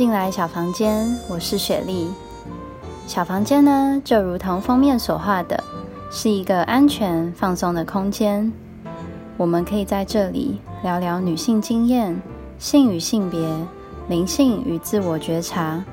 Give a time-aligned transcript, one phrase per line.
[0.00, 2.08] 进来小房间，我是雪莉。
[3.06, 5.62] 小房间呢，就如同封面所画的，
[6.10, 8.50] 是一个安全放松的空间。
[9.36, 12.18] 我们可以在这里聊聊女性经验、
[12.58, 13.46] 性与性别、
[14.08, 15.84] 灵性与自我觉察。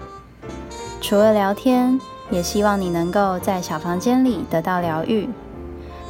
[1.01, 1.99] 除了聊天，
[2.31, 5.27] 也希望你能够在小房间里得到疗愈，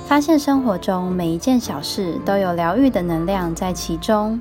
[0.05, 4.39] 发现生活中每一件小事都有疗愈的能量在其中。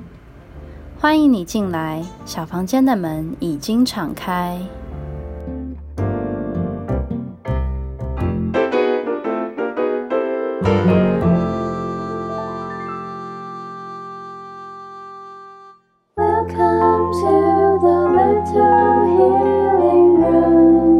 [0.99, 4.59] 欢迎你进来，小房间的门已经敞开。
[16.15, 20.97] Welcome to the little healing room。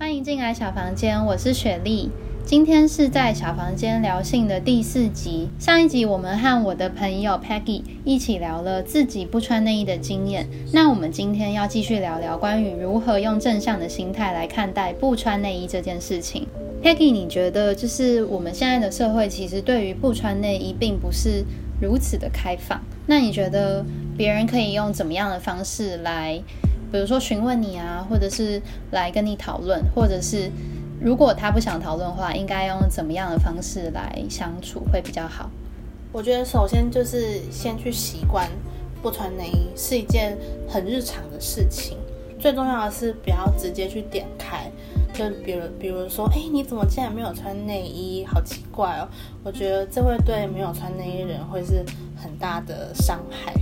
[0.00, 2.10] 欢迎进来小房间，我是雪莉。
[2.46, 5.48] 今天是在小房间聊性的第四集。
[5.58, 10.46] 上一集我们和我的朋友 Peggy 一起聊了自己不穿内衣的经验。
[10.70, 16.46] 那我们今天要继续聊聊关于如何用正向的心态来看待不穿内衣这件事情。
[16.82, 21.42] Peggy，你觉得就是我们现在的社会其实对于不穿内衣并不是
[21.80, 22.78] 如此的开放。
[23.06, 23.82] 那你觉得
[24.18, 26.38] 别人可以用怎么样的方式来，
[26.92, 28.60] 比如说询问你啊，或者是
[28.90, 30.50] 来跟你讨论，或者是？
[31.00, 35.50] 如果他不想讨论的话，应该用怎么样的方式来相处会比较好？
[36.12, 38.48] 我觉得首先就是先去习惯
[39.02, 41.98] 不穿内衣是一件很日常的事情。
[42.38, 44.70] 最重要的是不要直接去点开，
[45.14, 48.24] 就比如比如说，哎，你怎么竟然没有穿内衣？
[48.26, 49.08] 好奇怪哦！
[49.42, 51.84] 我觉得这会对没有穿内衣人会是
[52.14, 53.54] 很大的伤害，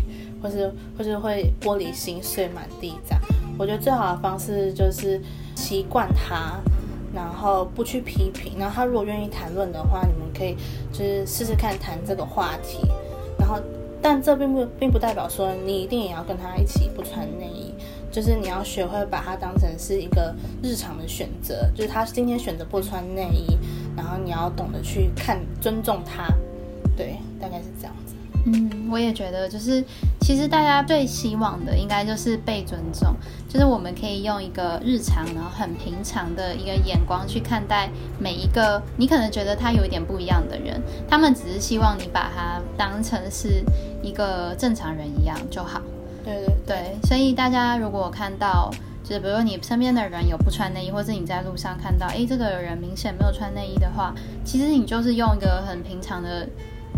[0.43, 3.21] 或是或是会玻璃心碎满地这样。
[3.57, 5.21] 我觉得最好的方式就是
[5.55, 6.61] 习惯他。
[7.15, 10.57] 然后不去批评，然后他如果愿意谈论的话，你们可以
[10.93, 12.79] 就是试试看谈这个话题。
[13.39, 13.61] 然后，
[14.01, 17.75] 但这并不并不代表说你一定也要跟他一起不穿内衣，
[18.11, 23.59] 就是你要学会把它当成是一个日常的选择，就是他今天选择不穿内衣，
[23.97, 26.27] 然后你要懂得去看尊重他，
[26.97, 27.95] 对，大概是这样。
[28.52, 29.83] 嗯，我也觉得，就是
[30.20, 33.14] 其实大家最希望的应该就是被尊重，
[33.48, 43.64] 就是我们可以用一个日常，然后很平常的一个眼光去看待每一个你可能觉得他有一点不一样的人，他们只是希望你把他当成是
[44.02, 45.80] 一个正常人一样就好。
[46.23, 48.70] 对对对，所以大家如果看到，
[49.02, 54.14] 就是比如说你身边的人有不穿内衣，或者你在路上看到，哎，这个人明显没有穿内衣的话，
[54.45, 56.46] 其实你就是用一个很平常的。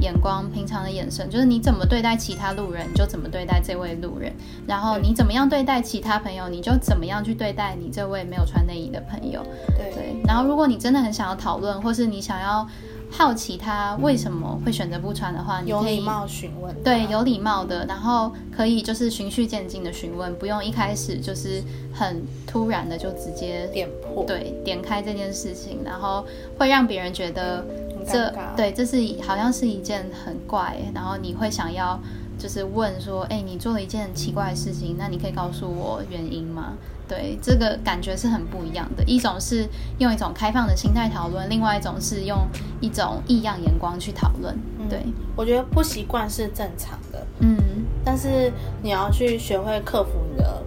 [0.01, 4.33] 眼光平常的眼神，就是你怎么对待其他路人，你就怎么对待这位路人。
[4.67, 9.43] 然后你怎么样对待其他朋友，你就怎么样去对待你这位没有穿内衣的朋友。
[9.69, 10.17] 对。
[10.27, 12.67] 然后，如果你真的很想要讨论，或是你想要
[13.11, 16.75] 好奇他为什么会选择不穿的话，你有礼貌询问。
[16.83, 21.63] 对，有礼貌的，然后可以就是循序渐进的询问，不用一开始就是
[21.93, 24.25] 很突然的就直接点破。
[24.25, 26.27] 对，点开这件事情，然后
[26.59, 27.65] 会让别人觉得。
[28.07, 31.99] 这对，这是好像是一件很怪，然后你会想要
[32.39, 36.75] 就是问说，哎，你做了一件很奇怪的事情，那你可以告诉我原因吗？
[37.07, 39.05] 对，这个感觉是很不一样的。
[39.05, 42.39] 一种是用一种开放的心态讨论，另外一种是用
[42.81, 44.57] 一种异样眼光去讨论。
[44.89, 45.01] 对，
[45.37, 47.59] 我觉得不习惯是正常的，嗯，
[48.05, 48.51] 但是
[48.83, 50.63] 你要去学会克服你的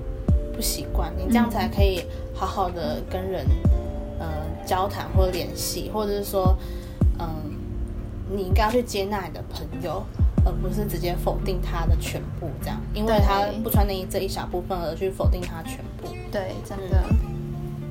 [0.56, 2.04] 不习惯，你这样才可以
[2.36, 3.46] 好好的跟人
[4.20, 4.28] 呃
[4.64, 6.56] 交谈或联系，或者是说。
[7.20, 7.28] 嗯，
[8.30, 10.04] 你应该要去接纳你的朋友，
[10.46, 16.08] 而不是直接否定他的全部，这样，因为他不穿内衣这一小部分而去否定他全部。
[16.32, 17.04] 对，真的。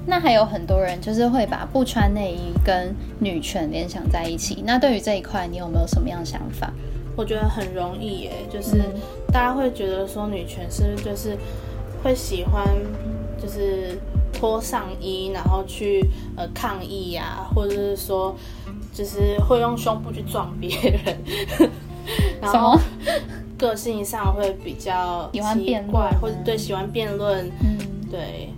[0.06, 4.62] 那还有很多人就是会把不穿内衣跟女权联想在一起。
[4.64, 6.72] 那对于这一块，你有没有什么样的想法？
[7.16, 8.76] 我觉得很容易耶，就是
[9.32, 11.36] 大家会觉得说女权是就是
[12.04, 12.64] 会喜欢
[13.42, 13.98] 就是
[14.32, 18.36] 脱上衣然后去呃抗议呀，或者是说。
[18.96, 21.70] 就是会用胸部去撞别人，
[22.40, 22.80] 然后
[23.58, 27.76] 个性上会比较喜欢辩论，或者对喜欢辩论，嗯，
[28.10, 28.48] 对。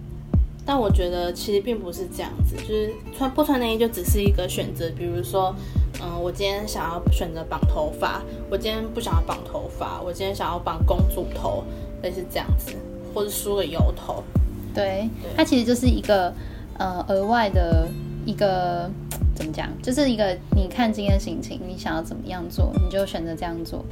[0.65, 4.89] 但我觉得其实并不是这样子，就是穿不穿内衣就只是一个选择。
[4.97, 5.53] 比如说，
[6.01, 11.65] 嗯，我今天想要选择绑头发，我今天不想要绑头发，我今天想要绑公主头，
[12.03, 12.77] 类似这样子，
[13.13, 14.23] 或者梳个油头。
[14.73, 16.33] 对，它其实就是一个
[16.79, 17.89] 呃额外的
[18.25, 18.89] 一个。
[19.39, 19.69] 怎么讲？
[19.81, 23.85] 就是一个你看今天心情，你想要怎么样做，你就选择这样做。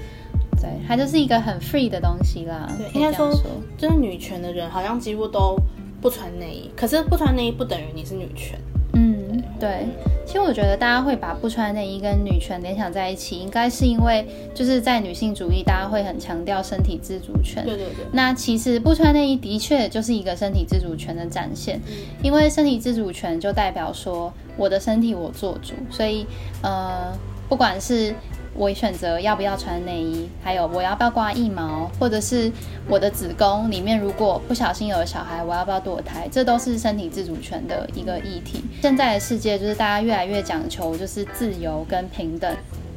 [0.61, 2.69] 对，它就是一个很 free 的东西啦。
[2.77, 3.31] 对，应该说，
[3.79, 5.57] 就是女权的人好像几乎都
[6.01, 8.59] 不穿内衣，可是不穿内衣不等于你是女权。
[8.95, 9.87] 嗯，对，
[10.27, 17.63] 其实我觉得大家会把不穿内衣跟女权联想在一起，应该是因为就是在女性主义，大家会很强调身体自主权。
[17.65, 18.07] 对对对。
[18.13, 21.79] 那其实不穿内衣的确就是一个身体自主权的展现，
[22.23, 26.27] 因为身体自主权就代表说我的身体我做主，所以
[26.63, 27.13] 呃，
[27.49, 28.15] 不管是。
[28.59, 32.51] 我选择要不要穿内衣，还有我要不要挂腋毛，或者是
[32.89, 38.65] 我的子宫里面如果不小心有了小孩，我要不要堕胎，这都是身体自主权的一个议题。
[38.81, 42.51] 现在的世界就是大家越来越讲求就是自由跟平等，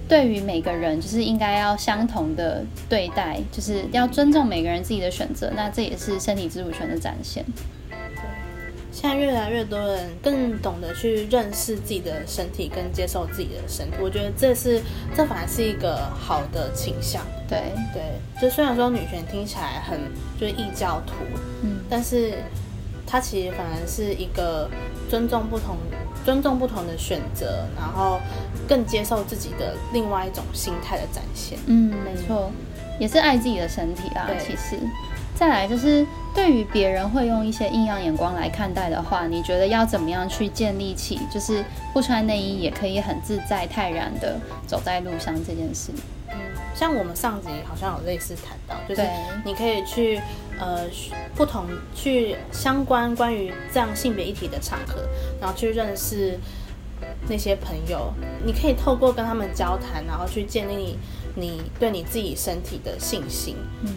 [0.07, 7.43] 对于每个人就是应该要相同的对待，就是要尊重每个人自己的选择，那这也是身体自主权的展现。
[8.99, 13.95] 现在越来越多人更懂得去认识自己的身体，跟接受自己的身体。
[14.01, 14.81] 我觉得这是
[15.15, 17.25] 这反而是一个好的倾向。
[17.47, 18.01] 对对，
[18.41, 19.97] 就虽然说女权听起来很
[20.37, 21.13] 就是异教徒，
[21.63, 22.33] 嗯，但是
[23.07, 24.69] 它其实反而是一个
[25.09, 25.77] 尊重不同、
[26.25, 28.19] 尊重不同的选择，然后
[28.67, 31.57] 更接受自己的另外一种心态的展现。
[31.67, 32.51] 嗯，没错，
[32.99, 34.27] 也是爱自己的身体啊。
[34.37, 34.77] 其实。
[35.39, 36.05] 再来就是，
[36.35, 41.63] 对于别人会用一些异样眼光来看待的话，你觉得要怎么样去建立起，就是
[41.93, 44.37] 不穿内衣也可以很自在泰然的
[44.67, 45.93] 走在路上这件事？
[46.27, 46.35] 嗯，
[46.75, 49.01] 像我们上集好像有类似谈到，就是
[49.45, 50.19] 你可以去
[50.59, 50.81] 呃
[51.35, 55.07] 不同去相关关于这样性别议题的场合，
[55.39, 56.37] 然后去认识
[57.29, 58.13] 那些朋友，
[58.45, 60.97] 你可以透过跟他们交谈，然后去建立
[61.33, 63.55] 你对你自己身体的信心。
[63.83, 63.95] 嗯。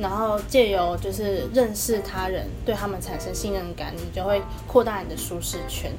[0.00, 5.92] 然后借由就是认识他人，对他们产生信任感，你就会扩大你的舒适圈，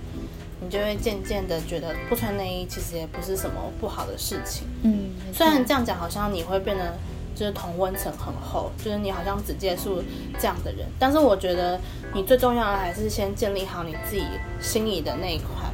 [0.60, 4.68] 你就会渐渐的觉得不穿内衣其实也不是什么不好的事情。
[4.84, 6.98] 嗯，虽然这样讲好像你会变得
[7.36, 10.04] 就是同温层很厚，就是你好像只接触
[10.40, 11.80] 这样的人，但是我觉得
[12.14, 14.24] 你最重要的还是先建立好你自己
[14.60, 15.70] 心里的那一块。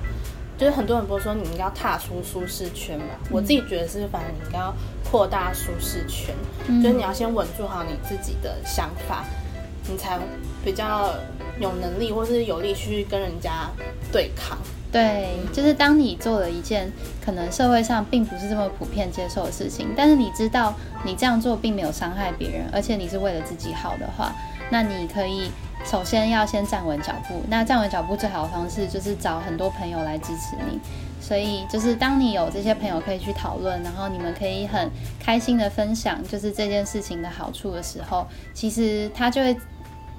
[0.58, 3.06] 就是很多人不是说你应该要踏出舒适圈嘛？
[3.30, 4.74] 我自己觉得是，反正你应该要
[5.10, 6.36] 扩大舒适圈，
[6.82, 9.24] 就是你要先稳住好你自己的想法，
[9.90, 10.20] 你才
[10.64, 11.14] 比较
[11.60, 13.70] 有能力或是有力去跟人家
[14.12, 14.58] 对抗。
[14.92, 16.92] 对，就是当你做了一件
[17.24, 20.74] 可能社会上并不是这么普遍接受的事情，但是你知道
[21.04, 24.34] 你这样做并没有伤害别人，而且你是为了自己好的话，
[24.70, 25.52] 那你可以。
[25.86, 30.80] 首先要先站稳脚步，那站稳脚步最好的方式就是找很多朋友来支持你。
[31.20, 39.58] 所以就是当你有这些朋友可以去讨论，然后你们可以很开心的分享，就是这件事情的好处的时候，其实他就会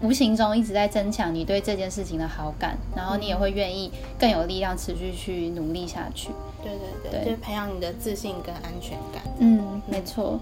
[0.00, 6.30] 无形中一直在增强你对这件事情的好感，然后你也会愿意更有力量持续去努力下去。
[6.62, 6.72] 对
[7.02, 9.22] 对对，就是培养你的自信跟安全感。
[9.38, 10.38] 嗯，没错。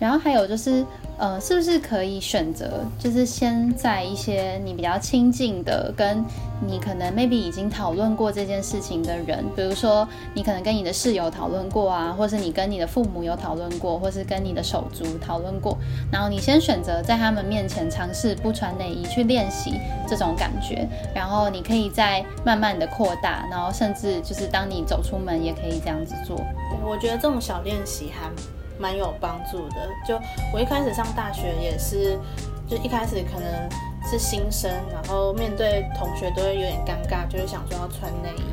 [0.00, 0.84] 然后还有就是，
[1.18, 6.24] 呃，是不是可以选择，就是先在一些你比较亲近的，跟
[6.66, 15.76] 你可能 maybe 已经讨论过这件事情的人，比如说你可能跟你的室友讨论过啊，或是你跟你的父母有讨论过，或是跟你的手足讨论过，
[16.10, 26.40] 然后你先选择在他们面前尝试不穿内衣去练习这种感觉，然后你可以再慢慢的扩大，然后甚至就是当你走出门也可以这样子做。
[26.82, 28.30] 我觉得这种小练习还。
[28.80, 29.88] 蛮有帮助的。
[30.06, 30.18] 就
[30.52, 32.18] 我一开始上大学也是，
[32.66, 33.68] 就一开始可能
[34.10, 38.44] 是新生，然后面对同学都会有点尴尬，就是想说要穿内衣。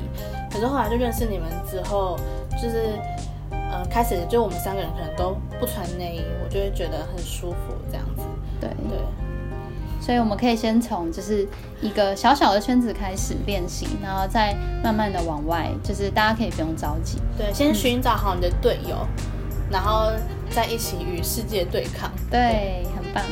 [0.51, 2.17] 可是后来就认识你们之后，
[2.61, 2.99] 就是
[3.51, 8.23] 呃开始就我们三个人可能都不穿内衣，我就会觉得很舒服这样子。
[8.59, 8.97] 对对，
[10.01, 11.47] 所以我们可以先从就是
[11.79, 17.19] 一个小小的圈子开始练习，然后再慢慢的往外，就是大家可以不用着急。
[17.37, 19.05] 对，先寻找好你的队友。
[19.69, 20.11] 然后
[20.49, 23.23] 在一起与世界对抗，对，很棒。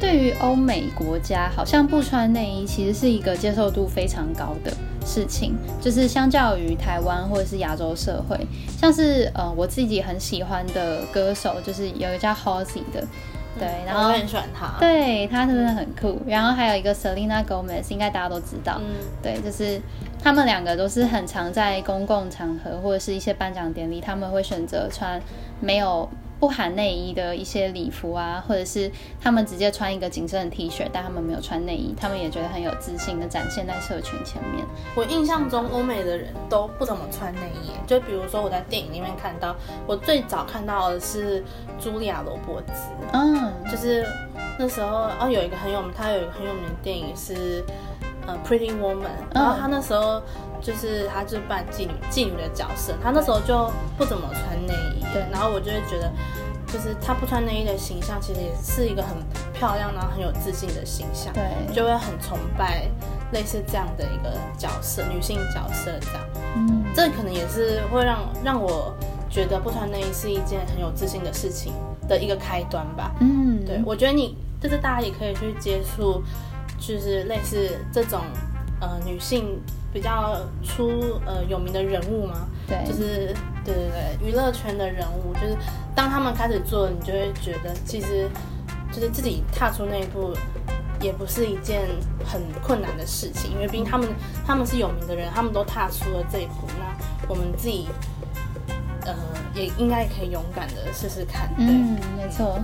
[0.00, 4.70] 对于欧美国家，好像不穿内衣其实是一个接受度非常高的
[5.06, 8.38] 事情，就是相较于台湾或者是亚洲社会，
[8.78, 13.06] 像是呃我自己很喜欢的歌手，就是有一个叫 Halsey 的，
[13.58, 16.20] 对，然后我很喜欢他，对他真的很酷。
[16.26, 18.80] 然后还有一个 Selena Gomez，应该大家都知道，
[19.22, 19.80] 对，就是
[20.22, 25.20] 他们两个都是很常在公共场合或者是一些颁奖典礼，他们会选择穿。
[25.60, 26.06] 没有
[26.44, 34.62] 不含内衣的一些礼服啊，或者是他们直接穿一个紧身的 T 恤，但他们没有穿内衣，他们也觉得很有自信的展现在社群前面。
[34.94, 41.42] 我印象中欧美的人都不怎么穿内衣，就比如说我在电影里面看到，我最早看到的是
[41.80, 42.74] 茱莉亚罗伯兹，
[43.14, 44.06] 嗯，就是
[44.58, 47.64] 那时候哦有一个很有名，他有一个很有名的电影是
[48.26, 50.22] 呃 Pretty Woman，然后他那时候。
[50.62, 55.22] 就是他就扮妓女妓女的角色，他那时候就不怎么穿内衣，对。
[55.30, 56.10] 然后我就会觉得，
[56.66, 59.18] 就是她不穿内衣的形象，其实也是一个很
[59.52, 61.42] 漂亮，然后很有自信的形象，对。
[61.74, 62.88] 就会很崇拜
[63.30, 66.24] 类似这样的一个角色，女性角色这样。
[66.56, 68.90] 嗯，这可能也是会让让我
[69.28, 71.74] 觉得不穿内衣是一件很有自信的事情
[72.08, 73.14] 的一个开端吧。
[73.20, 76.22] 嗯，对，我觉得你就是大家也可以去接触，
[76.86, 78.20] 就是类似这种
[78.80, 79.60] 呃女性
[79.92, 85.56] 比较出呃有名的人物嘛，对，就是对对对，娱乐圈的人物，就是
[85.94, 88.28] 当他们开始做，你就会觉得其实
[88.92, 90.34] 就是自己踏出那一步。
[91.00, 91.82] 也不是一件
[92.24, 94.08] 很困难的事情，因为毕竟他们
[94.46, 97.88] 他们是有名的人，他们都踏出了这一步，那我们自己
[99.04, 99.14] 呃
[99.54, 101.50] 也应该可以勇敢的试试看。
[101.58, 102.58] 嗯，没错。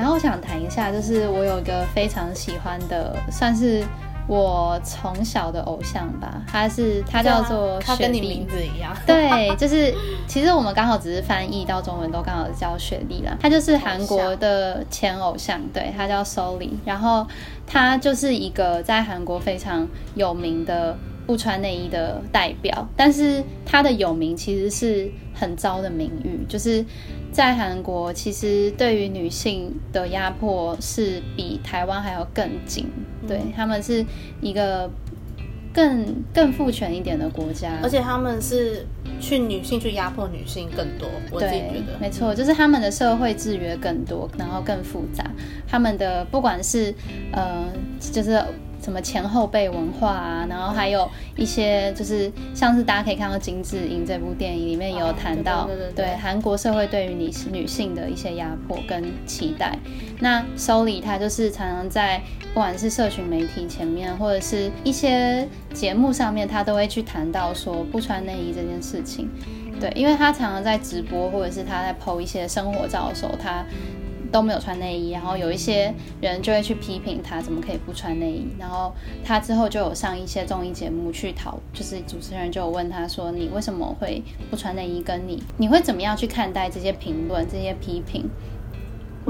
[0.00, 3.84] 然后我想谈一下，就是我有一个非常喜欢的，算是
[4.26, 6.40] 我从小的偶像吧。
[6.46, 9.94] 他是他叫做他跟你名字一样，对，就是
[10.26, 13.36] 其实我们刚好只是翻译到中文都刚好叫雪莉啦。
[13.42, 17.26] 他就是韩国的前偶像，对他叫 Solly，然后
[17.66, 26.84] 他就是一个在韩国非常有名的不穿内衣的代表，但是他的有名其实是很糟的名誉，就是
[27.32, 32.86] 在韩国其实对于女性的压迫是比台湾还要更紧，
[33.26, 34.04] 对他们是
[34.42, 34.90] 一个
[35.72, 38.84] 更更父权一点的国家，而且他们是
[39.18, 41.98] 去女性去压迫女性更多，我自己觉得。
[41.98, 45.24] 没错，就是他们的社会制约更多，然后更复杂，
[45.66, 46.94] 他们的不管是
[47.32, 47.66] 呃
[47.98, 48.38] 就是。
[48.90, 59.78] 什么前后辈文化啊，然后还有一些就是像是大家可以看到《金智英》这部电影里面有谈到，对韩国社会对于女女性的一些压迫跟期待。
[60.18, 62.20] 那 Solly 他就是常常在
[62.52, 69.30] 不管是社群媒体前面，或者是一些节目上面，他都会去谈到说不穿内衣这件事情。
[69.78, 73.64] 对，因为他常常在直播，或者是他在 PO 一些生活照的时候，他。
[74.30, 78.92] 都没有穿内衣，然后有一些人就会去批评他怎么可以不穿内衣，然后
[79.24, 88.28] 他之后就有上一些综艺节目去讨，就是主持人就有问他说你为什么会不穿内衣，跟你你会怎么样去看待这些评论这些批评？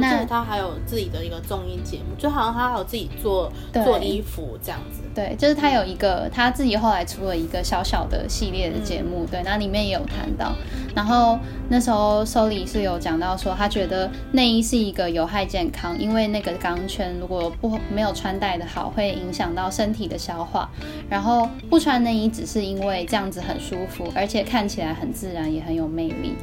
[0.09, 5.01] 我记得他还有自己的一个综艺节目，就好像他还有自己做做衣服这样子。
[5.15, 10.53] 对，就是他有一个他自己后来出了一个小小的系列的节目，对，那里面也有谈到。
[10.95, 11.39] 然后
[11.69, 20.71] 那时候 Solly 是有讲到说，他觉得内衣是一个有害健康，因为那个钢圈如果不没有穿戴的好，会影响到身体的消化。
[21.09, 26.35] 然后不穿内衣只是因为这样子很舒服，而且看起来很自然，也很有魅力。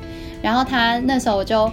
[0.41, 1.71] 然后他那时候就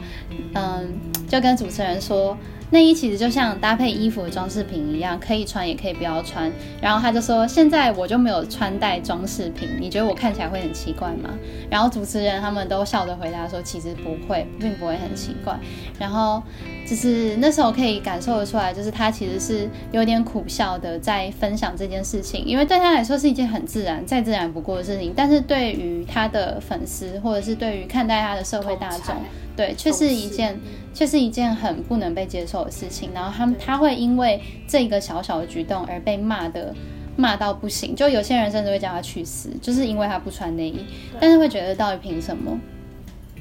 [0.54, 1.14] 嗯。
[1.34, 2.36] 就跟主持人说，
[2.70, 6.50] 内衣其实就像搭配衣服的装饰品一样，可以穿也可以不要穿。
[6.80, 11.30] 然后他就说，现在我就没有穿戴装饰品，你觉得我看起来会很奇怪吗？
[11.70, 15.56] 然后主持人他们都笑着回答说，其实不会，并不会很奇怪。
[15.98, 16.42] 然后
[16.86, 29.14] 就是那时候可以感受得出来，就是他其实是有点苦笑的在分享这件事情，因为对他来说是一件很自然、再自然不过的事情，但是对于他的粉丝或者是对于看待他的社会大众。
[29.56, 30.58] 对，却是一件，
[30.92, 33.10] 却是一件很不能被接受的事情。
[33.14, 36.74] 然后他们他会因为这个小小的举动而被骂的，
[37.16, 37.94] 骂到不行。
[37.94, 40.84] 就有些人甚至会叫他去死，就是因为他不穿内衣。
[41.20, 42.58] 但是会觉得到底凭什么？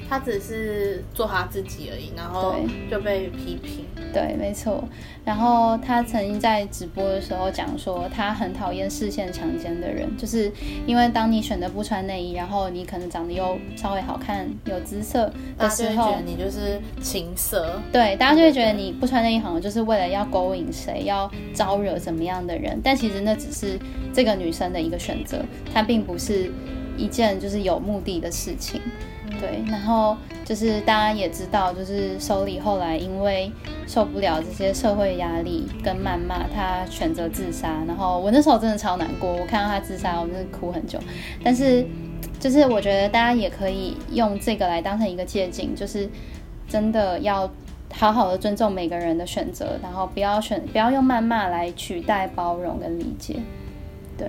[0.08, 2.56] 他只是做他自己而已，然后
[2.90, 3.84] 就被批评。
[4.12, 4.84] 对，没错。
[5.24, 10.52] 然后他曾经在直播的时候讲说，他很讨厌视线强奸的人，就是
[10.86, 17.80] 因为当你选择不穿内衣，然后你可能长得又稍微好看、有姿色的时候，你就是情色。
[17.90, 22.78] 对，大家就会觉得你不穿内衣好像就是为了要勾引谁，要招惹怎么样的人。
[22.84, 23.78] 但其实那只是
[24.12, 25.42] 这个女生的一个选择，
[25.72, 26.52] 她并不是
[26.96, 28.80] 一件就是有目的的事情。
[29.40, 33.50] 对，然后就是大家也知道，就是手里后来因为
[33.86, 37.82] 受不了这些社会压力跟谩骂，他选择自杀。
[37.86, 40.98] 然后我那时候真的超难过，我看到他自杀，我真的哭很久。
[41.42, 41.84] 但是
[42.40, 46.08] 就是我觉得大家也可以用这个来当成一个借鉴，就是
[46.68, 47.50] 真的要
[47.92, 53.36] 好好的尊重每个人的选择，然后不要选不要用谩骂来取代包容跟理解。
[54.16, 54.28] 对。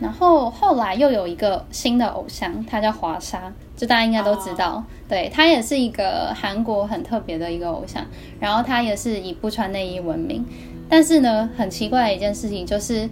[0.00, 8.04] 然后后来又有一个新的偶像，他叫华莎，就大家应该都知道，对他也是一个韩国很特别的一个偶像。
[8.38, 10.44] 然后他也是以不穿内衣闻名，
[10.88, 13.08] 但是呢，很奇怪的一件事情就是，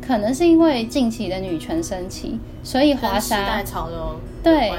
[0.00, 3.62] 可能是因为近期的女权升起，所以华莎
[4.42, 4.72] 对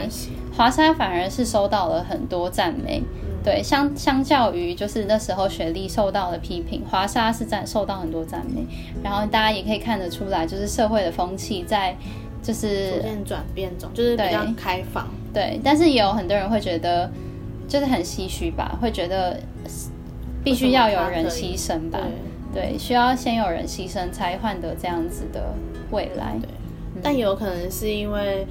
[0.57, 3.03] 华莎反而是收到了很多赞美。
[3.43, 8.65] 对，相相较于就是那时候雪莉受到的批评，华莎是赞受到很多赞美，
[9.03, 11.95] 然后大家也可以看得出来，就是社会的风气在
[12.43, 15.07] 就是逐渐转变中，就是比较开放。
[15.33, 17.09] 对，但是也有很多人会觉得
[17.67, 19.39] 就是很唏嘘吧，会觉得
[20.43, 21.99] 必须要有人牺牲吧。
[22.53, 25.53] 对，需要先有人牺牲，才换得这样子的
[25.89, 26.35] 未来。
[26.41, 26.49] 对，
[27.01, 28.45] 但也有可能是因为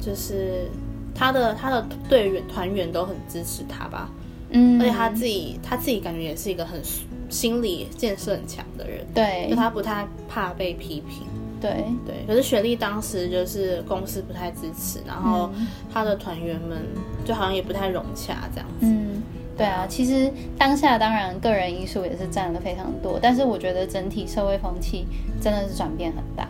[0.00, 0.68] 就是
[1.14, 4.10] 他的他的队员团员都很支持他吧，
[4.54, 6.80] 嗯，而且他自己他自己感觉也是一个很
[7.28, 11.26] 心理建设很强的人，对，就他不太怕被批评。
[11.60, 15.50] 对对，可是雪莉当时就是公司不太支持，然后
[15.90, 16.78] 他的团员们
[17.24, 18.86] 就好像也不太融洽这样子。
[18.86, 19.22] 嗯，
[19.56, 25.06] 对啊，其实当下当然个人因素也是占了非常多，但是我觉得整体社会风气
[25.40, 26.46] 真的是转变很大。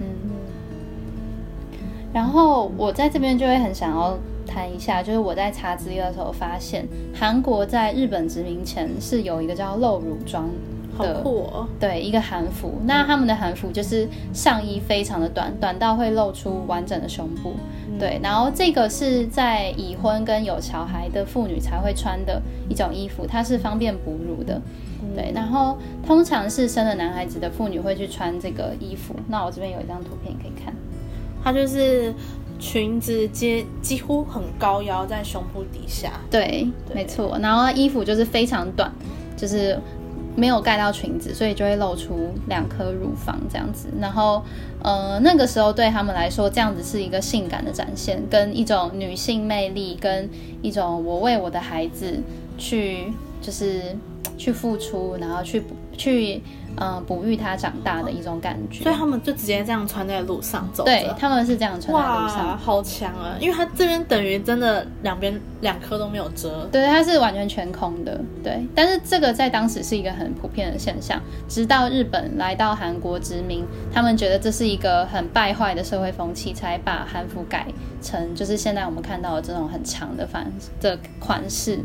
[0.00, 0.06] 嗯，
[2.14, 10.48] 然后我在这边就会很想要谈一下，就是我在查资料的时候发现，韩国在日本殖民前是有一个叫露乳装。
[10.96, 11.66] 好酷哦！
[11.80, 17.54] 对，一个韩服，那他们的韩服就是上衣非常的短，短到会露出完整的胸部。
[17.98, 24.62] 对，然后这个是在已婚跟有小孩的妇女才会穿的一种衣服，它是方便哺乳的。
[25.16, 29.16] 对，然后通常是生了男孩子的妇女会去穿这个衣服。
[29.26, 30.72] 那我这边有一张图片可以看，
[31.42, 32.14] 它就是
[32.64, 36.12] 裙子接几乎很高腰在胸部底下。
[36.30, 37.38] 对，没错。
[37.42, 38.90] 然后衣服就是非常短，
[39.36, 39.78] 就是。
[40.36, 43.86] 没有盖到裙子，所以就会露出两颗乳房这样子。
[44.00, 44.42] 然后，
[44.82, 50.28] 呃，那个时候对他们来说，这样子是一个性感的展现，跟一种女性魅力，跟
[50.60, 52.20] 一种我为我的孩子
[52.58, 53.96] 去就是
[54.36, 55.62] 去付出，然后去
[55.96, 56.42] 去。
[56.76, 60.84] 嗯，哺育他长大的一种感觉，所以他们就直接这样穿在路上走。
[60.84, 63.36] 对，他们是这样穿在路上，好强啊！
[63.38, 68.20] 因为它这边等于真的两边两颗都没有遮，对，它是完全全空的。
[68.42, 77.68] 对，但是这个在当时是一个很普遍的现象，直到日本来到韩国殖民，他们觉得这是一个很败坏的社会风气，才把韩服改
[78.02, 81.78] 成就是现在我们看到的这种很长的反的款式。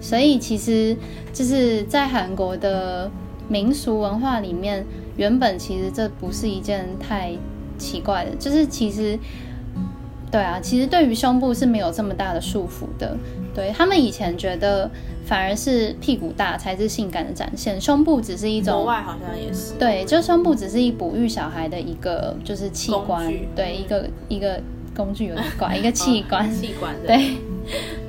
[0.00, 0.96] 所以其实
[1.32, 3.10] 就是在韩国的。
[3.52, 4.82] 民俗文化里面，
[5.18, 7.32] 原本其实这不是一件太
[7.76, 9.18] 奇怪的，就是其实，
[10.30, 13.14] 对啊，其实对于胸部是没有这么大的束缚的。
[13.54, 14.90] 对他们以前觉得，
[15.26, 18.72] 反而是屁股大才是性感的展现，胸部只是一种。
[18.76, 19.74] 国外好像也是。
[19.78, 24.58] 对，就胸部只是一哺育小孩的一个就是器官，对，一个一个
[24.96, 26.50] 工具有点怪，一个器官。
[26.50, 26.94] 器官。
[27.06, 27.36] 对。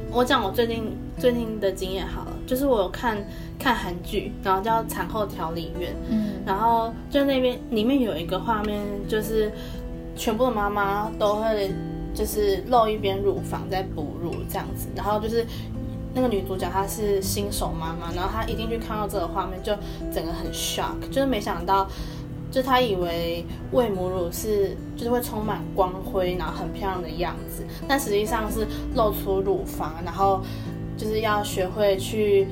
[0.09, 3.17] 我讲我最近最近的经验好了，就是我有看。
[3.63, 9.49] 看韩剧，然后叫产后调理院，嗯，然后就那边里面有一个画面，就是
[10.17, 11.71] 全部的妈妈都会
[12.13, 15.45] 就是露一边乳房在哺乳这样子，然后就是
[16.13, 19.71] 那个女主角她是新手妈妈，然后她一进去看到这个画面就
[20.13, 21.87] 整个很 shock，就是没想到，
[22.51, 30.41] 就她以为喂母乳是就是会充满光辉，然后很漂亮的样子，但实际上是露出乳房，然后
[30.97, 32.49] 就是要学会去。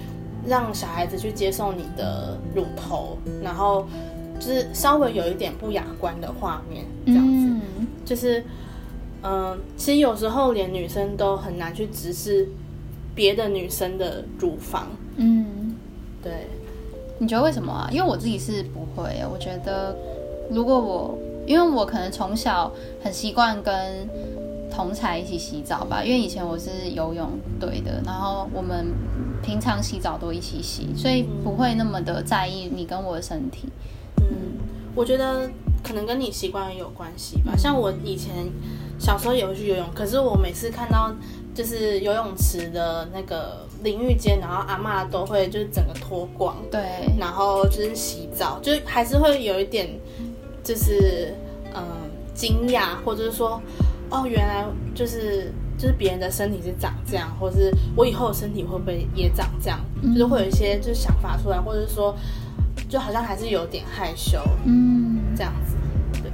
[0.47, 3.85] 让小孩子去接受你的乳头，然后
[4.39, 7.65] 就是稍微有一点不雅观的画面，这样子，
[8.03, 8.43] 就是，
[9.23, 12.47] 嗯，其实有时候连女生都很难去直视
[13.13, 15.75] 别的女生的乳房，嗯，
[16.23, 16.47] 对，
[17.19, 17.89] 你觉得为什么啊？
[17.91, 19.95] 因为我自己是不会，我觉得
[20.49, 22.71] 如果我，因为我可能从小
[23.03, 24.07] 很习惯跟。
[24.71, 27.29] 同才一起洗澡吧，因为以前我是游泳
[27.59, 28.87] 队的，然后我们
[29.43, 33.67] 平常洗澡都一起洗，所以不会那么的在意你跟我的身体。
[34.21, 34.57] 嗯，
[34.95, 35.51] 我觉得
[35.83, 37.53] 可能跟你习惯有关系吧。
[37.57, 38.49] 像我以前
[38.97, 41.13] 小时候也会去游泳，可是我每次看到
[41.53, 46.81] 就是游泳池的那个淋浴间，然后阿妈都会就是整个脱光，对，
[47.19, 49.89] 然后就是洗澡，就还是会有一点
[50.63, 51.35] 就是
[51.75, 51.83] 嗯
[52.33, 53.61] 惊讶，或者是说。
[54.11, 59.79] 哦，原来就是就是别人的身体是长这样，或者是我以后的身体会不会也长这样？
[60.13, 62.13] 就是会有一些就是想法出来，或者是说，
[62.89, 65.75] 就好像还是有点害羞，嗯，这样子。
[66.21, 66.29] 对，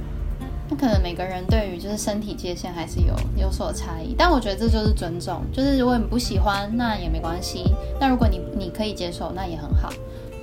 [0.68, 5.40] 那可能每个人对于就是身体界限还是有有所差异，但我觉得这就是尊重。
[5.52, 7.62] 就是如果你不喜欢，那也没关系；
[8.00, 9.92] 那如果你你可以接受，那也很好。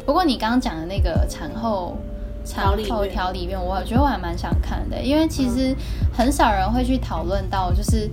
[0.06, 1.98] 不过你刚刚讲的那个产后。
[2.46, 5.76] 产后调理院，我觉得我还蛮想看的，因为其实
[6.14, 8.10] 很少人会去讨论到，就是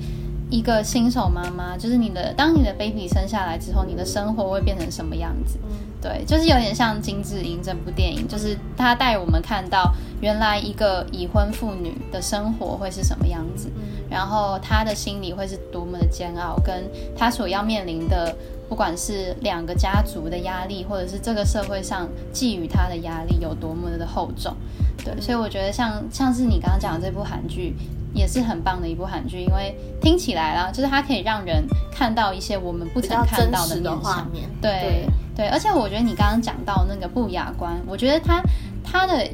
[0.50, 5.58] 一个新手妈妈，就是你的当你的 baby 生下来之后，你的生活会变成什么样子？
[6.00, 13.70] 对，就是有点像金智英这部电影，就是他带我们看到原来一个已婚妇女的生活会是什么样子，
[14.10, 18.34] 然后她的心里会是多么的煎熬，跟她所要面临的。
[18.72, 24.56] 不管是两个家族的压力，或者是这个社会上寄予他的压力有多么的厚重，
[25.04, 27.76] 对，所以我觉得像像是你刚刚讲的这部韩剧，
[28.14, 35.06] 也是很棒的一部韩剧，因为听起来啦，就是它可以让人看到一些我们不曾看到的画面，对，
[35.36, 38.42] 对，而且我觉得你刚刚讲到那个不雅观，我觉得他
[38.82, 39.28] 他的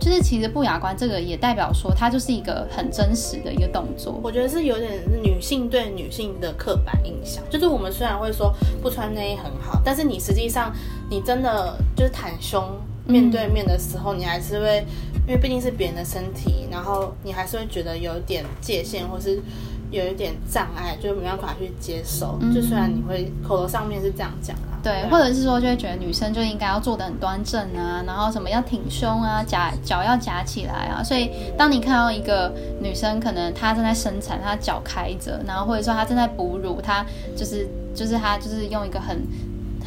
[0.00, 4.18] 就是其实不雅观这个也代表说，它就是一个很真实的一个动作。
[4.22, 10.74] 我觉得是有点女性对女性的刻板印象，就是我们虽然会说不穿内衣很好，但是你实际上
[11.10, 12.64] 你真的就是袒胸
[13.06, 14.84] 面对面的时候，你还是会
[15.26, 19.42] 因为毕竟是别人的身体，然后你还是会觉得有点界限，或是
[19.90, 22.38] 有一点障碍，就没办法去接受。
[22.54, 31.02] 就虽然你会口头上面是这样讲啊，对，或者是说就会觉得女生就应该要坐得很端正啊，然后什么要挺胸啊，夹脚要夹起来啊。
[31.02, 37.04] 所以当你看到一个女生可能她正在生产，她脚开着，然后或者说她正在哺乳，她
[37.36, 39.20] 就是就是她就是用一个很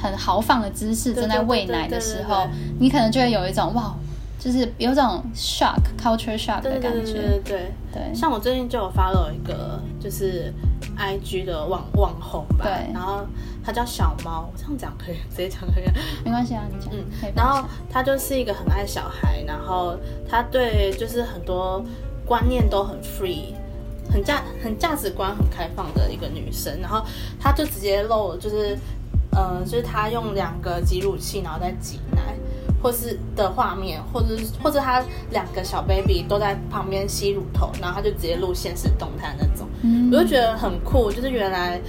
[0.02, 2.46] 很豪放的姿势正在喂奶的时候，
[2.80, 3.96] 你可能就会有一种哇。
[4.44, 8.14] 就是有种 shock culture shock 的感觉，对对对对。
[8.14, 10.54] 像我最近就有 follow 一个就是
[10.98, 13.26] I G 的网网红吧，对，然后
[13.64, 15.86] 他叫小猫，这样讲可以，直接讲可以，
[16.26, 16.94] 没关系啊，你讲。
[16.94, 19.96] 嗯，然后他就是一个很爱小孩，然后
[20.30, 21.82] 他对就是很多
[22.26, 23.54] 观念都很 free，
[24.12, 27.02] 很价很价值观很开放的一个女生，然后
[27.40, 28.78] 她就直接露，就是
[29.32, 32.36] 呃，就是她用两个挤乳器，然后再挤奶。
[32.84, 39.66] 或是的画面，或者或者他两个小 baby 都在旁边吸乳头，然后他就直接录现实动态那种，
[40.12, 41.10] 我就觉得很酷。
[41.10, 41.80] 就是原来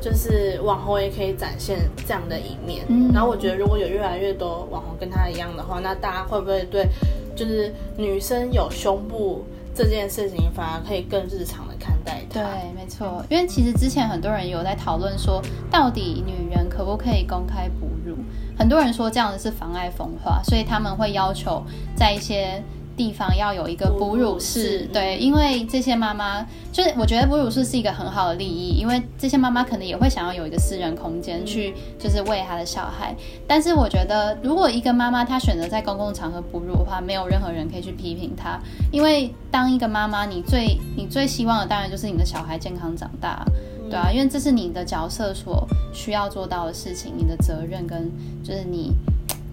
[0.00, 2.84] 就是网红也可以展现这样的一面。
[3.12, 6.88] 然后我觉得如果有越来越多网红跟他一样的话，那大家会不会对
[7.36, 12.40] 就是女生有胸部这件事情反而可以更日常的看待它？
[12.40, 12.42] 对，
[12.74, 13.24] 没错。
[13.30, 17.93] 因为其实之前很多人有在讨论说，到底女人可不可以公开哺乳？
[18.56, 21.62] 很多人说这样子是妨碍风化，所以他们会要求
[21.96, 22.62] 在一些
[22.96, 24.88] 地方要有一个哺乳室。
[24.92, 33.12] 对，因为这些妈妈就是我觉得哺乳室是一个很好的利益，因为这些妈妈可能也会想要有一个私人空间去就是喂她的小孩。
[33.48, 38.60] 但是我觉得，如果一个妈妈她选择在公共场合哺乳的话，没有任何人可以去批评她，
[38.92, 43.44] 因为当一个妈妈，你最你最希望的当然就是你的小孩健康长大。
[43.94, 48.10] 对啊，因为这是你的角色所需要做到的事情，你的责任跟
[48.42, 48.92] 就是你，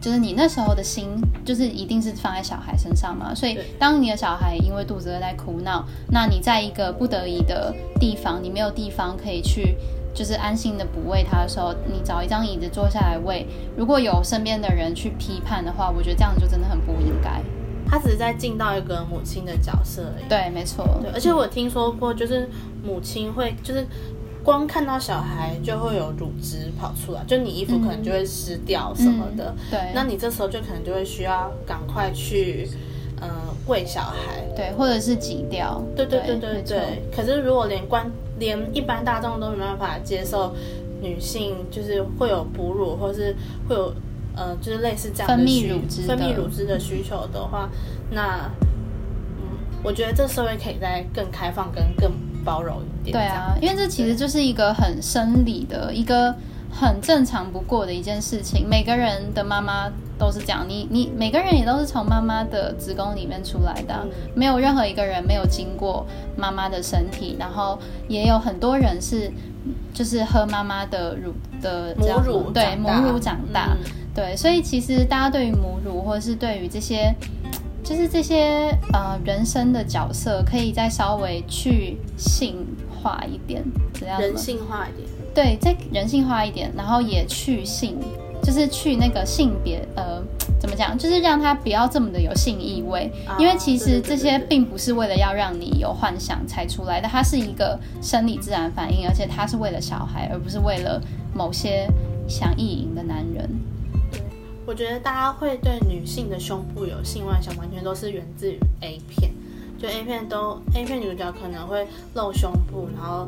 [0.01, 1.09] 就是你那时候的心，
[1.45, 3.35] 就是一定是放在小孩身上嘛。
[3.35, 9.77] 所以，当你的小孩因为肚子饿在哭闹，那你在一个不得已的地方，你没有地方可以去，
[10.11, 13.45] 就是安心的哺喂他的时候，你找一张椅子坐下来喂。
[13.77, 17.39] 如果有身边的人去批判的话，我觉得这样就真的很不应该。
[17.85, 20.27] 他只是在尽到一个母亲的角色而已。
[20.27, 20.83] 对，没错。
[20.99, 22.49] 对，而且我听说过，就是
[22.83, 23.85] 母亲会就是。
[24.43, 29.53] 光看到小孩就会有乳汁跑出来，就你衣服可能就会湿掉什么的。
[29.69, 32.67] 对，那你这时候就可能就会需要赶快去，
[33.21, 33.29] 嗯，
[33.67, 34.41] 喂小孩。
[34.55, 35.81] 对，或者是挤掉。
[35.95, 37.03] 对对对对对。
[37.15, 40.53] 可是如果连关连一般大众都没办法接受
[41.01, 43.35] 女性就是会有哺乳，或是
[43.69, 43.93] 会有
[44.35, 47.69] 呃就是类似这样分泌乳汁分泌乳汁的需求的话，
[48.09, 48.49] 那
[49.37, 52.11] 嗯，我觉得这社会可以再更开放跟更。
[52.43, 56.33] 包容一点，对啊，因为这其实就是一个很生理的一个
[56.71, 58.67] 很正常不过的一件事情。
[58.67, 67.77] 每个人的妈妈都是这样，你你每个人也都是从妈妈的子宫里面出来的，没有任何一个人没有经过妈妈的身体，然后
[68.07, 69.31] 也有很多人是
[69.93, 73.75] 就是喝妈妈的乳的母乳，对母乳长大，
[74.13, 77.13] 对，所以其实大家对于母乳或者是对于这些。
[77.83, 82.65] 就是这些呃人生的角色，可以再稍微去性
[83.01, 83.63] 化一点，
[83.93, 84.21] 怎样？
[84.21, 85.07] 人性化一点。
[85.33, 87.97] 对，再人性化一点，然后也去性，
[88.43, 90.21] 就是去那个性别，呃，
[90.59, 90.97] 怎么讲？
[90.97, 101.01] 就是让他不要这么的有性意味，因为其实这些并不是为了要让你有幻想才出来的，它是一个生理自然反应，而且它是为了小孩，而不是为了
[101.33, 101.87] 某些
[102.27, 103.49] 想意淫的男人。
[104.71, 109.29] 我觉得大家会对女性的胸部有性幻想，完全都是源自于 A 片。
[109.77, 113.27] 就 A 片都 A 片女主角可能会露胸部，然后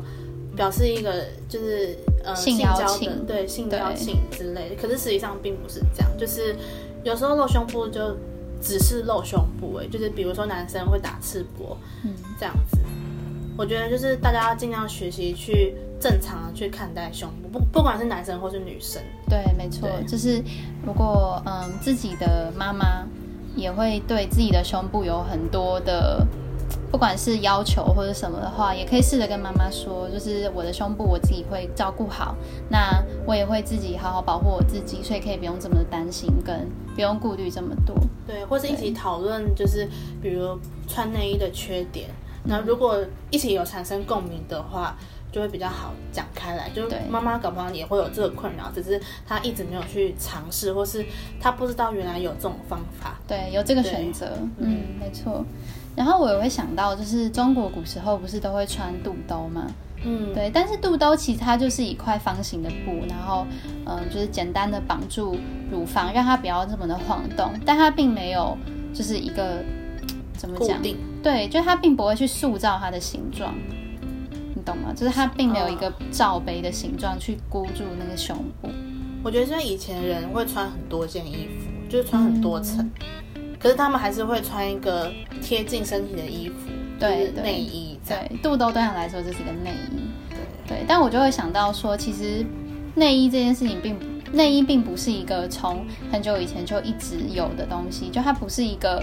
[0.56, 4.76] 表示一个就是呃性交的对性邀请之类的。
[4.80, 6.56] 可是实际上并不是这样，就是
[7.02, 8.16] 有时候露胸部就
[8.62, 12.78] 只是露胸部，哎，就是比如说男生会打赤膊，嗯，这样子。
[13.56, 19.00] 我觉得就是大家要尽量学习去正常的去看待胸部，不不管是男生或是女生。
[19.28, 20.42] 对，没错，就是
[20.84, 23.06] 如果嗯自己的妈妈
[23.54, 26.26] 也会对自己的胸部有很多的，
[26.90, 32.34] 不管是要求或者什么的话，也可以试着跟妈妈说，就是我的胸部我自己会照顾好，
[32.68, 37.94] 那我也会自己好好保护我自己，所以可以不用这么的担心，跟不用顾虑这么多。
[38.26, 39.88] 对，或是一起讨论，就是
[40.20, 42.10] 比如穿内衣的缺点。
[42.44, 44.96] 那如果一起有产生共鸣的话，
[45.32, 46.70] 就会比较好讲开来。
[46.70, 51.04] 就是妈妈搞不好也会有这个困扰，只是她一直没有去尝试，或是
[51.40, 53.18] 她不知道原来有这种方法。
[53.26, 55.44] 对，有这个选择，嗯，没错。
[55.96, 59.66] 然后我也会想到，就是中国古时候不是都会穿肚兜吗？
[60.06, 63.46] 嗯，对，但是肚兜其实它就是一块方形的布，然后
[63.86, 65.38] 嗯、就是简单的绑住
[65.70, 68.58] 乳房，让它不要这么的晃动，但它并没有
[68.92, 69.64] 就是一个
[70.44, 70.80] 怎么讲？
[71.22, 73.54] 对，就是它并不会去塑造它的形状，
[74.54, 74.92] 你懂吗？
[74.94, 78.68] 就是它并没有一个罩杯的形状去箍住那个胸部。
[79.22, 82.84] 我觉得像以前人会穿很多件衣服，就是穿很多层，
[83.36, 86.68] 嗯可是他们还是会穿一个贴近身体的衣服，
[87.00, 87.98] 对对就是内衣。
[88.06, 90.00] 对，肚兜对他来说就是一个内衣。
[90.66, 92.44] 对，但我就会想到说，其实
[92.94, 99.02] 内衣这件事情并不内衣并不是一个从很久以前就一直有的东西，就它不是一个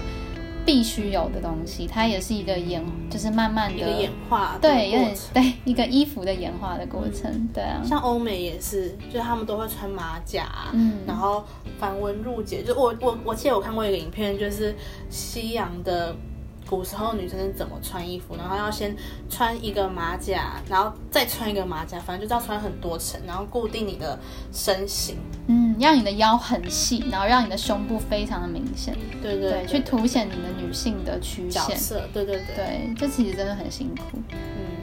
[0.64, 5.16] 必须有的东西，它也是一个演，就是慢慢的一个演化的对，有点。
[5.34, 11.44] 对一个衣服的演化的过程，对啊，像欧美也是，就是他们都会穿马甲啊，嗯然后
[11.78, 12.62] 繁文缛节。
[12.62, 14.74] 就我我我记得我看过一个影片，就是
[15.10, 16.14] 西洋的
[16.66, 18.96] 古时候女生是怎么穿衣服，然后要先
[19.28, 24.18] 穿一个马甲，然后再穿一个马甲，反正就是要穿很多层，然后固定你的
[24.52, 25.16] 身形。
[25.48, 34.18] 嗯，让你的腰很细，然后让你的胸部非常的明显，对对对，去凸显你的女性的曲线，角色，对对对，对，这其实真的很辛苦。
[34.30, 34.38] 嗯，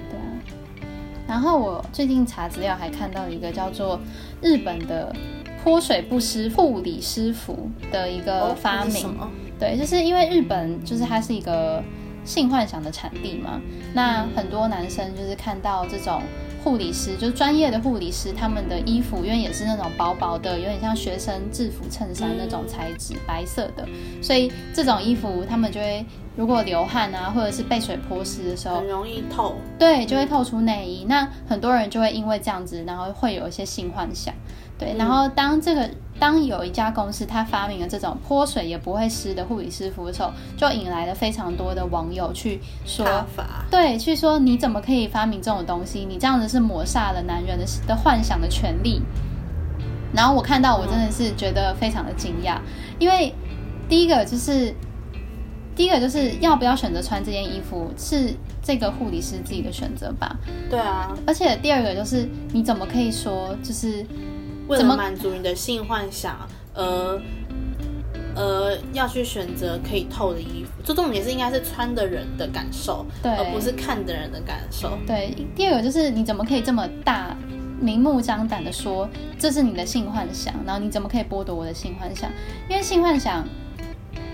[0.10, 0.86] 对啊，
[1.28, 4.00] 然后我最近查资料还看到一个叫做
[4.42, 5.15] 日本的
[5.63, 9.18] 泼水不湿护理师服的一个哦发明。
[9.60, 11.84] 对，就是因为日本就是它是一个
[12.24, 13.62] 性幻想的产地嘛，
[13.93, 16.22] 那很多男生就是看到这种。
[16.62, 23.88] 护理师就是专业的护理师，他们的衣服因为也是那种薄薄的，有点像学生制服衬衫那种材质，白色的，
[24.22, 29.56] 所以这种衣服他们就会如果流汗啊，或者是被水泼湿的时候很，容易透。
[29.80, 31.06] 对，就会透出内衣。
[31.08, 34.34] 那很多人就会因为这样子，然后会有一些性幻想。
[34.78, 35.89] 对，然后当这个
[36.20, 43.06] 当有一家公司它发明了这种泼水也不会湿的护理师服的时候，就引来了非常多的网友去说，
[43.36, 46.06] 法，对，去说你怎么可以发明这种东西？
[46.08, 49.02] 你这样子是抹煞了男人的的幻想的权利。
[50.14, 52.58] 然后我看到，我真的是觉得非常的惊讶，
[52.98, 53.34] 因为
[53.88, 54.74] 第一个就是
[55.76, 60.36] 第一个就是要不要选择穿这件衣服是这个护理师自己的选择吧，
[60.70, 64.04] 对啊，而且第二个就是你怎么可以说就是
[64.70, 67.22] 为了满足你的性幻想，而
[68.36, 74.98] 而要去选择可以透的衣服，这重点是应该是穿的人的感受，对而不是看的人的感受。
[75.06, 77.36] 对，第二个就是你怎么可以这么大
[77.82, 82.32] 明目张胆的说这是你的性幻想，然后你怎么可以剥夺我的性幻想？
[82.70, 83.44] 因为性幻想，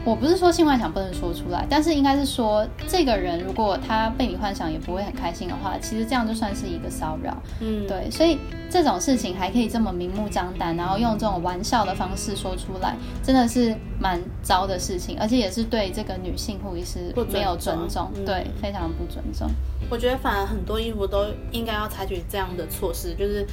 [0.05, 7.35] 我不是说性幻想不能说出来，但是应该是说这个人如果他被你幻想也不会很开心的话，其实这样就算是一个骚扰。
[7.59, 8.37] 嗯，对，所以
[8.69, 19.49] 这种事情还可以这么明目张胆，然后用这种玩笑的方式说出来，真的是蛮糟的事情，而且也是对这个女性护理师没有重尊重，嗯对，非常不尊重。
[19.89, 23.45] 我觉得反而很多衣服都应该要采取这样的措施，就是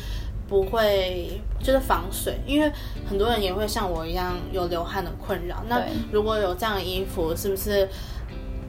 [0.48, 2.70] 不会就是防水，因为
[3.07, 5.62] 很多人也会像我一样有流汗的困扰。
[5.68, 7.88] 那如果有这样的衣服，是不是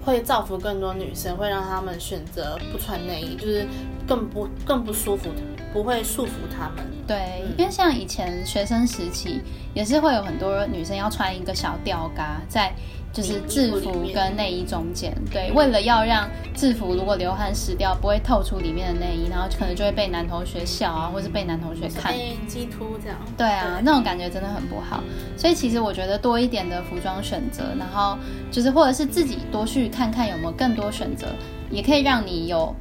[0.05, 3.65] 会造福更多女生，会让她们选择不穿内衣，就是
[4.07, 5.29] 更不更不舒服，
[5.73, 6.85] 不会束缚她们。
[7.05, 9.41] 对，因为像以前学生时期，
[9.73, 12.73] 也是会有很多女生要穿一个小吊嘎在。
[13.13, 23.17] 就是制服跟内衣中间，对，为了要让制服如果流汗湿掉不会透出里面的内衣，然后可能就会被男同学笑啊，或是被男同学看，哎，鸡突这样。
[23.37, 25.03] 对啊，那种感觉真的很不好。
[25.37, 28.17] 所以其实我觉得多一点的服装选择，然后
[28.51, 31.27] 就是或者是自己多去看看有没有更多选择，
[31.69, 32.75] 也可以让你有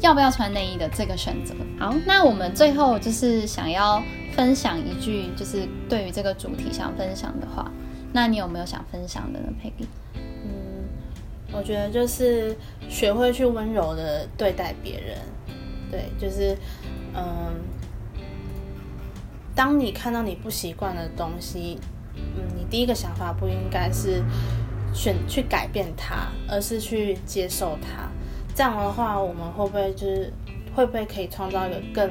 [0.00, 1.54] 要不要穿内衣的这个选择。
[1.78, 4.02] 好，那我们最后就是想要
[4.34, 7.70] 分享一句，就是对于这个主题想分享的话，
[8.12, 9.86] 那你有没有想分享的呢，Peggy？
[10.14, 10.84] 嗯，
[11.52, 12.56] 我觉得就是
[12.88, 15.18] 学会去温柔的对待别人，
[15.90, 16.56] 对，就是
[17.14, 17.54] 嗯，
[19.54, 21.78] 当你看到你不习惯的东西，
[22.14, 24.22] 嗯，你第一个想法不应该是
[24.94, 28.08] 选去改变它，而是去接受它。
[28.54, 30.32] 这样的话，我们会不会就是
[30.74, 32.10] 会不会可以创造一个更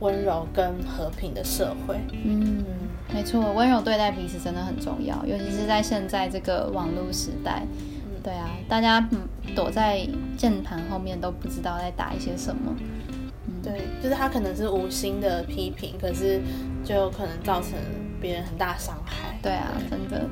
[0.00, 1.96] 温柔、更和平的社会？
[2.12, 2.64] 嗯，
[3.12, 7.62] 没错，温柔对待彼此真的很重要，尤其是在现在这个网络时代。
[8.22, 9.20] 对啊，大家嗯
[9.54, 12.76] 躲在键盘后面都不知道在打一些什么。
[13.62, 16.40] 对，就是他可能是无心的批评，可是
[16.84, 17.72] 就可能造成
[18.20, 19.38] 别人很大伤害。
[19.42, 20.28] 对啊，真的。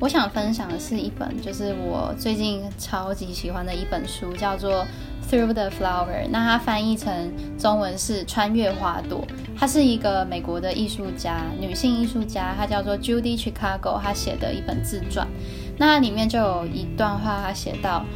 [0.00, 4.82] 我想分享的是一本，就是我最近超级喜欢的一本书，叫做
[5.30, 9.22] 《Through the Flower，那它翻译成中文是穿越花朵。
[9.54, 15.28] 她是一个美国的艺术家，女性艺术家，她叫做 Judy Chicago，她写的一本自传。
[15.76, 18.06] 那里面就有一段话，她写到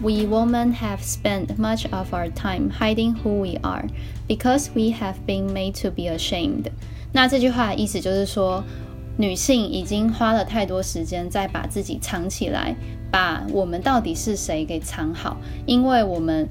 [0.00, 3.84] ：“We women have spent much of our time hiding who we are
[4.26, 6.70] because we have been made to be ashamed。”
[7.12, 8.64] 那这句话的意思就是说，
[9.16, 12.74] 女性已经花了太多时间在把自己藏起来。
[13.10, 16.48] 把我们到底是谁给藏好，因为我们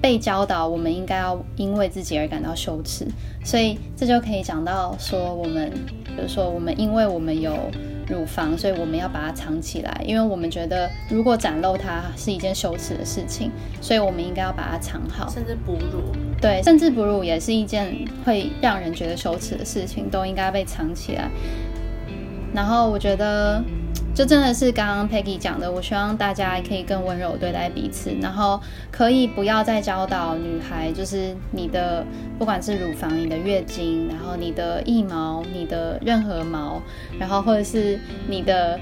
[0.00, 3.06] 被教导，我们应该要因为自己而感到羞耻，
[3.44, 5.70] 所以这就可以讲到说，我们
[6.06, 7.54] 比如说我们因为我们有
[8.08, 13.50] 乳房，所以我们要把它藏起来，因为我们觉得如果展露它是一件羞耻的事情，
[13.82, 16.00] 所以我们应该要把它藏好，甚至哺乳，
[16.40, 17.94] 对，甚至哺乳也是一件
[18.24, 21.28] 会让人觉得羞耻的事情，都应该被藏起来。
[22.54, 23.62] 然后我觉得。
[24.14, 32.04] 就真的是刚刚 Peggy 讲的，我希望大家可以更温柔对待彼此，然后可以不要再教导女孩，就是你的
[32.36, 36.82] 不管是乳房、你的月经，然后你的腋毛、你的任何毛，
[37.16, 38.80] 然后或者是你的。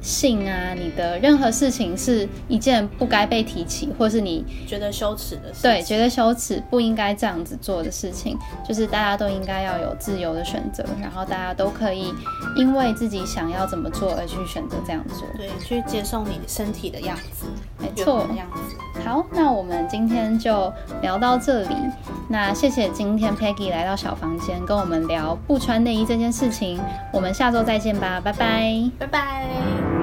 [0.00, 12.12] 性啊，你的任何事情是一件不该被提起，或是你觉得羞耻的事，对，觉得羞耻不应该这样子做的事情，就是大家都应该要有自由的选择，然后大家都可以
[12.56, 17.46] 因为自己想要怎么做而去选择这样做，对，去接受你身体的样子，
[17.78, 18.76] 没错，样子。
[19.04, 21.74] 好，那我们今天就聊到这里，
[22.28, 26.80] 那谢谢今天 Peggy 来到小房间跟我们聊不穿内衣这件事情，
[27.12, 29.97] 我们下周再见吧，拜拜，拜拜。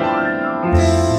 [0.00, 1.09] Bye.